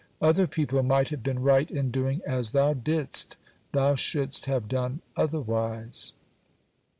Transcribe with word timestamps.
"Other 0.19 0.47
people 0.47 0.81
might 0.81 1.09
have 1.09 1.21
been 1.21 1.43
right 1.43 1.69
in 1.69 1.91
doing 1.91 2.23
as 2.25 2.53
thou 2.53 2.73
didst; 2.73 3.37
thou 3.71 3.93
shouldst 3.93 4.47
have 4.47 4.67
done 4.67 5.01
otherwise." 5.15 6.13